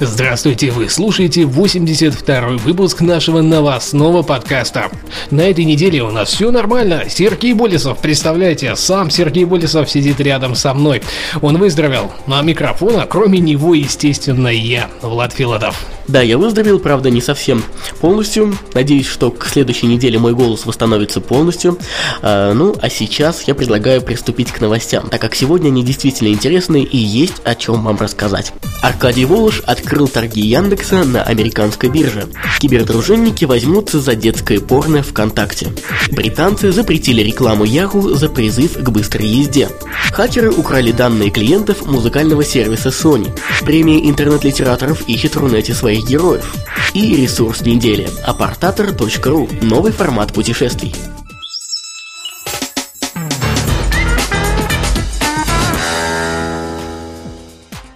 [0.00, 4.92] Здравствуйте, вы слушаете 82-й выпуск нашего новостного подкаста.
[5.32, 7.06] На этой неделе у нас все нормально.
[7.08, 11.02] Сергей Болесов, представляете, сам Сергей Болесов сидит рядом со мной.
[11.42, 15.84] Он выздоровел, а микрофона, кроме него, естественно, я, Влад Филатов.
[16.08, 17.62] Да, я выздоровел, правда, не совсем
[18.00, 18.56] полностью.
[18.72, 21.78] Надеюсь, что к следующей неделе мой голос восстановится полностью.
[22.22, 26.84] А, ну, а сейчас я предлагаю приступить к новостям, так как сегодня они действительно интересные
[26.84, 28.54] и есть о чем вам рассказать.
[28.82, 32.26] Аркадий Волош открыл торги Яндекса на американской бирже.
[32.58, 35.68] Кибердружинники возьмутся за детское порно ВКонтакте.
[36.10, 39.68] Британцы запретили рекламу Yahoo за призыв к быстрой езде.
[40.12, 43.28] Хакеры украли данные клиентов музыкального сервиса Sony.
[43.62, 46.54] Премия интернет-литераторов ищет в Рунете своих своих героев.
[46.94, 50.94] И ресурс недели– апортатор.ру– новый формат путешествий.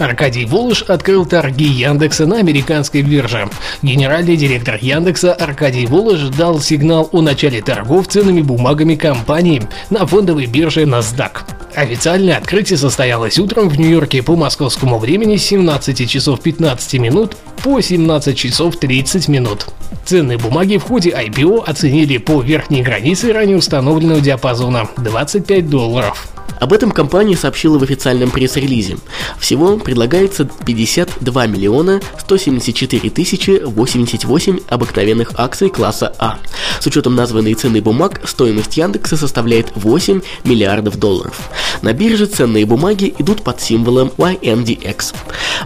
[0.02, 3.48] Аркадий Волош открыл торги Яндекса на американской бирже.
[3.82, 10.46] Генеральный директор Яндекса Аркадий Волош дал сигнал о начале торгов ценными бумагами компании на фондовой
[10.46, 11.42] бирже NASDAQ.
[11.76, 17.80] Официальное открытие состоялось утром в Нью-Йорке по московскому времени с 17 часов 15 минут по
[17.80, 19.66] 17 часов 30 минут.
[20.04, 26.31] Ценные бумаги в ходе IPO оценили по верхней границе ранее установленного диапазона 25 долларов.
[26.62, 28.98] Об этом компания сообщила в официальном пресс-релизе.
[29.40, 36.38] Всего предлагается 52 миллиона 174 тысячи 88 обыкновенных акций класса А.
[36.78, 41.50] С учетом названной цены бумаг, стоимость Яндекса составляет 8 миллиардов долларов.
[41.82, 45.16] На бирже ценные бумаги идут под символом YNDX.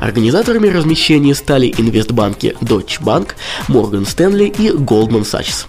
[0.00, 3.32] Организаторами размещения стали инвестбанки Deutsche Bank,
[3.69, 5.66] Morgan Stanley и Goldman Sachs.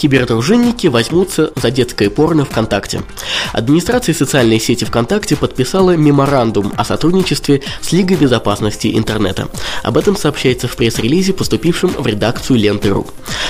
[0.00, 3.02] Кибердружинники возьмутся за детское порно ВКонтакте.
[3.52, 9.50] Администрация социальной сети ВКонтакте подписала меморандум о сотрудничестве с Лигой безопасности интернета.
[9.82, 13.08] Об этом сообщается в пресс-релизе, поступившем в редакцию Ленты.ру.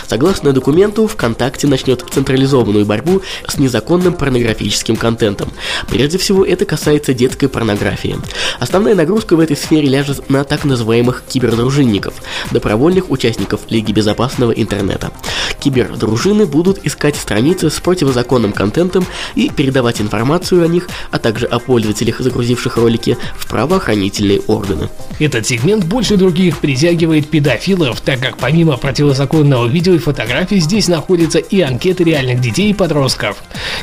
[0.09, 5.53] Согласно документу, ВКонтакте начнет централизованную борьбу с незаконным порнографическим контентом.
[5.89, 8.17] Прежде всего, это касается детской порнографии.
[8.59, 12.15] Основная нагрузка в этой сфере ляжет на так называемых кибердружинников,
[12.51, 15.13] добровольных участников Лиги безопасного интернета.
[15.61, 21.47] Кибердружины стороны будут искать страницы с противозаконным контентом и передавать информацию о них, а также
[21.47, 24.89] о пользователях, загрузивших ролики, в правоохранительные органы.
[25.19, 31.39] Этот сегмент больше других притягивает педофилов, так как помимо противозаконного видео и фотографий здесь находятся
[31.39, 33.37] и анкеты реальных детей и подростков.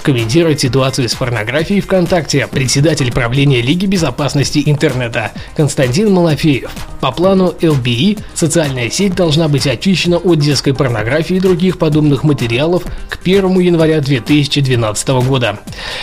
[0.04, 6.72] Комментирует ситуацию с порнографией ВКонтакте председатель правления Лиги безопасности интернета Константин Малафеев.
[7.00, 12.84] По плану ЛБИ социальная сеть должна быть очищена от детской порнографии и других подобных материалов
[13.10, 15.60] к 1 января 2012 года.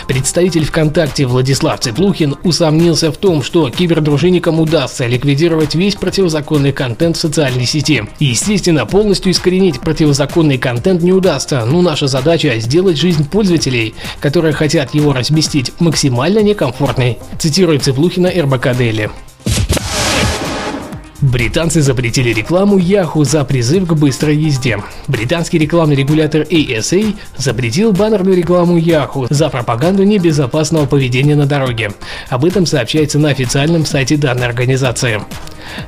[0.07, 7.19] Представитель ВКонтакте Владислав Цеплухин усомнился в том, что кибердружинникам удастся ликвидировать весь противозаконный контент в
[7.19, 8.03] социальной сети.
[8.19, 14.93] Естественно, полностью искоренить противозаконный контент не удастся, но наша задача сделать жизнь пользователей, которые хотят
[14.93, 19.09] его разместить, максимально некомфортной, цитирует Цеплухина РБК Дели.
[21.25, 24.77] Британцы запретили рекламу Yahoo за призыв к быстрой езде.
[25.07, 31.93] Британский рекламный регулятор ASA запретил баннерную рекламу Yahoo за пропаганду небезопасного поведения на дороге.
[32.29, 35.19] Об этом сообщается на официальном сайте данной организации.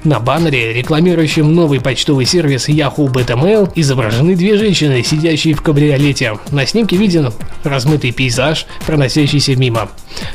[0.04, 6.38] На баннере, рекламирующем новый почтовый сервис Yahoo Beta Mail, изображены две женщины, сидящие в кабриолете.
[6.52, 7.32] На снимке виден
[7.64, 9.90] размытый пейзаж, проносящийся мимо.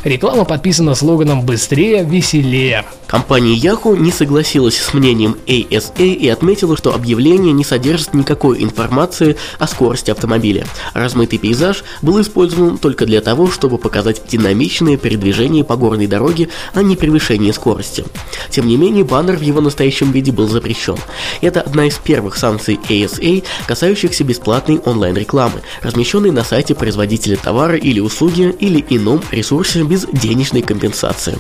[0.04, 2.84] Реклама подписана слоганом «Быстрее, веселее».
[3.06, 9.36] Компания Yahoo не согласилась с мнением ASA и отметила, что объявление не содержит никакой информации
[9.58, 10.66] о скорости автомобиля.
[10.94, 16.82] Размытый пейзаж был использован только для того, чтобы показать динамичное передвижение по горной дороге, а
[16.82, 18.04] не превышение скорости.
[18.48, 20.96] Тем не менее, баннер в его настоящем виде был запрещен.
[21.40, 28.00] Это одна из первых санкций ASA, касающихся бесплатной онлайн-рекламы, размещенной на сайте производителя товара или
[28.00, 31.38] услуги или ином ресурсе без денежной компенсации.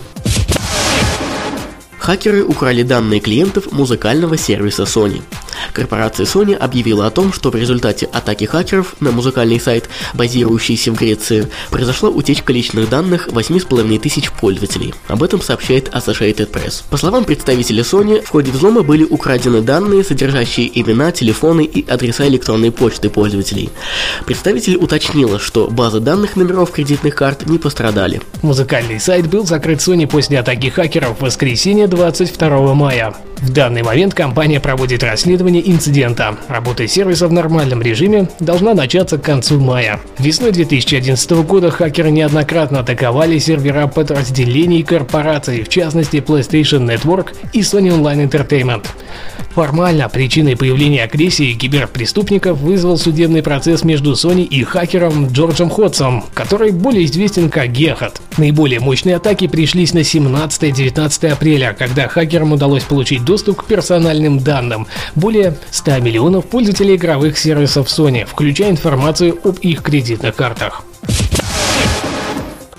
[1.98, 5.22] Хакеры украли данные клиентов музыкального сервиса Sony.
[5.72, 10.96] Корпорация Sony объявила о том, что в результате атаки хакеров на музыкальный сайт, базирующийся в
[10.96, 14.94] Греции, произошла утечка личных данных 8,5 тысяч пользователей.
[15.08, 16.82] Об этом сообщает Associated Press.
[16.90, 22.26] По словам представителя Sony, в ходе взлома были украдены данные, содержащие имена, телефоны и адреса
[22.26, 23.70] электронной почты пользователей.
[24.26, 28.20] Представитель уточнила, что базы данных номеров кредитных карт не пострадали.
[28.42, 33.14] Музыкальный сайт был закрыт Sony после атаки хакеров в воскресенье 22 мая.
[33.38, 36.36] В данный момент компания проводит расследование инцидента.
[36.48, 40.00] Работа сервиса в нормальном режиме должна начаться к концу мая.
[40.18, 47.90] Весной 2011 года хакеры неоднократно атаковали сервера подразделений корпораций, в частности PlayStation Network и Sony
[47.90, 48.86] Online Entertainment.
[49.54, 56.70] Формально причиной появления агрессии киберпреступников вызвал судебный процесс между Sony и хакером Джорджем Ходсом, который
[56.70, 58.22] более известен как Гехат.
[58.38, 64.86] Наиболее мощные атаки пришлись на 17-19 апреля, когда хакерам удалось получить доступ к персональным данным
[65.14, 65.31] более
[65.70, 70.84] 100 миллионов пользователей игровых сервисов Sony, включая информацию об их кредитных картах.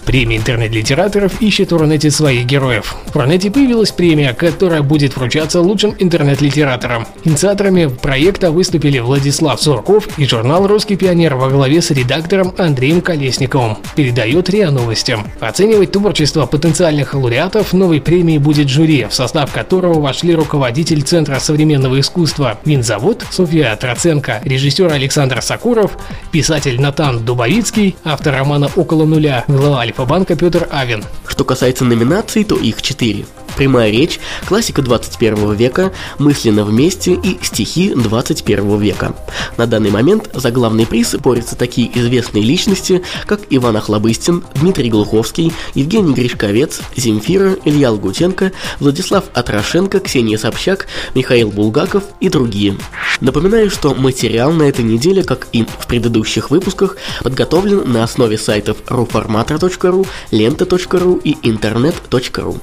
[0.05, 2.95] Премия интернет-литераторов ищет в Рунете своих героев.
[3.13, 7.07] В Рунете появилась премия, которая будет вручаться лучшим интернет-литераторам.
[7.23, 13.77] Инициаторами проекта выступили Владислав Сурков и журнал «Русский пионер» во главе с редактором Андреем Колесниковым.
[13.95, 15.17] Передает РИА Новости.
[15.39, 21.99] Оценивать творчество потенциальных лауреатов новой премии будет жюри, в состав которого вошли руководитель Центра современного
[21.99, 25.97] искусства Винзавод Софья Троценко, режиссер Александр Сакуров,
[26.31, 31.04] писатель Натан Дубовицкий, автор романа «Около нуля», глава Альфа-банка Петр Авен.
[31.28, 33.28] Что касается номинаций, то их четыре.
[33.55, 39.15] Прямая речь, классика 21 века, мысленно вместе и стихи 21 века.
[39.57, 45.53] На данный момент за главный приз борются такие известные личности, как Иван Охлобыстин, Дмитрий Глуховский,
[45.75, 52.77] Евгений Гришковец, Земфира, Илья Лгутенко, Владислав Атрошенко, Ксения Собчак, Михаил Булгаков и другие.
[53.21, 58.77] Напоминаю, что материал на этой неделе, как и в предыдущих выпусках, подготовлен на основе сайтов
[58.88, 62.59] ruformatra.ru, lenta.ru и internet.ru.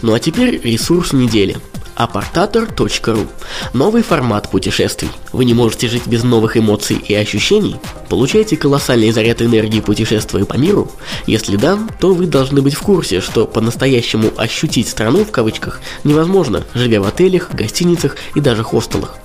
[0.00, 1.56] Ну а теперь ресурс недели.
[1.96, 3.26] Апортатор.ру
[3.72, 5.10] Новый формат путешествий.
[5.32, 7.74] Вы не можете жить без новых эмоций и ощущений?
[8.08, 10.92] Получаете колоссальный заряд энергии путешествуя по миру?
[11.26, 16.62] Если да, то вы должны быть в курсе, что по-настоящему ощутить страну в кавычках невозможно,
[16.74, 19.16] живя в отелях, гостиницах и даже хостелах.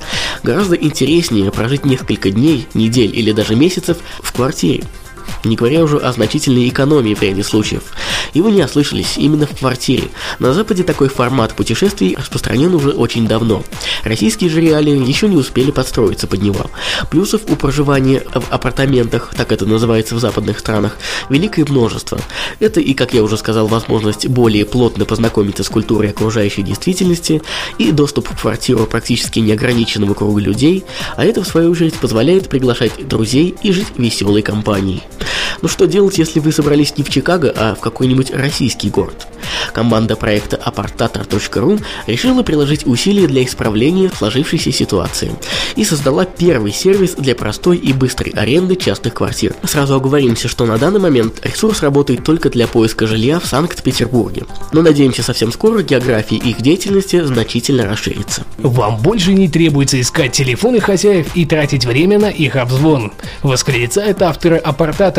[0.41, 4.83] Гораздо интереснее прожить несколько дней, недель или даже месяцев в квартире
[5.43, 7.83] не говоря уже о значительной экономии в ряде случаев.
[8.33, 10.09] И вы не ослышались, именно в квартире.
[10.39, 13.63] На Западе такой формат путешествий распространен уже очень давно.
[14.03, 16.69] Российские же реалии еще не успели подстроиться под него.
[17.11, 20.97] Плюсов у проживания в апартаментах, так это называется в западных странах,
[21.29, 22.19] великое множество.
[22.59, 27.41] Это и, как я уже сказал, возможность более плотно познакомиться с культурой окружающей действительности
[27.77, 30.83] и доступ в квартиру практически неограниченного круга людей,
[31.15, 35.03] а это в свою очередь позволяет приглашать друзей и жить веселой компанией.
[35.61, 39.27] Ну что делать, если вы собрались не в Чикаго, а в какой-нибудь российский город?
[39.73, 45.31] Команда проекта апортатор.ру решила приложить усилия для исправления сложившейся ситуации
[45.75, 49.55] и создала первый сервис для простой и быстрой аренды частных квартир.
[49.63, 54.81] Сразу оговоримся, что на данный момент ресурс работает только для поиска жилья в Санкт-Петербурге, но
[54.81, 58.43] надеемся совсем скоро география их деятельности значительно расширится.
[58.57, 64.57] Вам больше не требуется искать телефоны хозяев и тратить время на их обзвон, восклицают авторы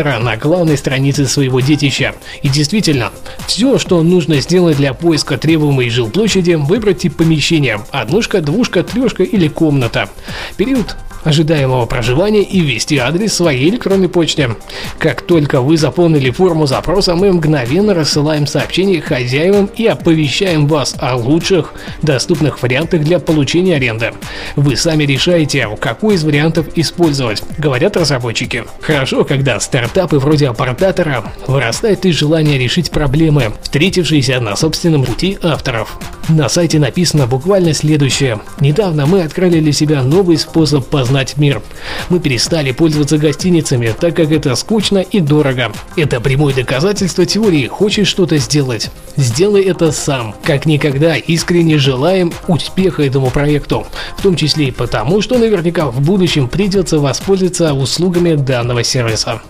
[0.04, 2.14] апортатора на главной странице своего детища.
[2.42, 3.12] И действительно,
[3.46, 9.48] все, что нужно сделать для поиска требуемой жилплощади, выбрать тип помещения– однушка, двушка, трешка или
[9.48, 10.08] комната.
[10.56, 14.56] Период ожидаемого проживания и ввести адрес своей электронной почты.
[14.98, 21.16] Как только вы заполнили форму запроса, мы мгновенно рассылаем сообщение хозяевам и оповещаем вас о
[21.16, 24.12] лучших доступных вариантах для получения аренды.
[24.56, 28.64] Вы сами решаете, какой из вариантов использовать, говорят разработчики.
[28.80, 35.98] Хорошо, когда стартапы вроде аппаратора вырастают из желания решить проблемы, встретившиеся на собственном пути авторов.
[36.28, 38.40] На сайте написано буквально следующее.
[38.60, 41.62] Недавно мы открыли для себя новый способ познать мир.
[42.08, 45.70] Мы перестали пользоваться гостиницами, так как это скучно и дорого.
[45.96, 48.90] Это прямое доказательство теории «хочешь что-то сделать».
[49.16, 50.34] Сделай это сам.
[50.42, 53.86] Как никогда искренне желаем успеха этому проекту.
[54.18, 59.40] В том числе и потому, что наверняка в будущем придется воспользоваться услугами данного сервиса.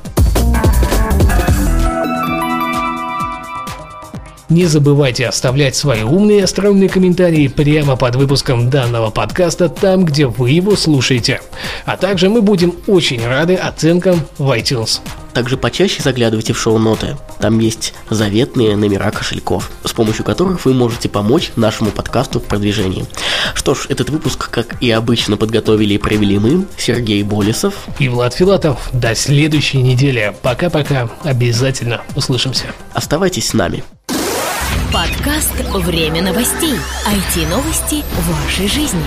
[4.51, 10.27] Не забывайте оставлять свои умные и остроумные комментарии прямо под выпуском данного подкаста там, где
[10.27, 11.41] вы его слушаете.
[11.87, 15.01] А также мы будем очень рады оценкам в iTunes.
[15.33, 17.17] Также почаще заглядывайте в шоу-ноты.
[17.41, 23.07] Там есть заветные номера кошельков, с помощью которых вы можете помочь нашему подкасту в продвижении.
[23.55, 28.35] Что ж, этот выпуск, как и обычно, подготовили и провели мы, Сергей Болесов и Влад
[28.35, 28.91] Филатов.
[28.93, 30.37] До следующей недели.
[30.43, 31.09] Пока-пока.
[31.23, 32.67] Обязательно услышимся.
[32.93, 33.83] Оставайтесь с нами.
[34.95, 36.75] Подкаст «Время новостей».
[37.05, 39.01] IT-новости вашей жизни.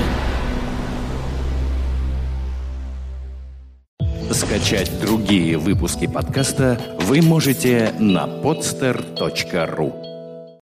[4.33, 10.06] Скачать другие выпуски подкаста вы можете на podster.ru